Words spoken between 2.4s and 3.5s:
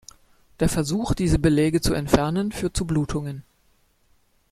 führt zu Blutungen.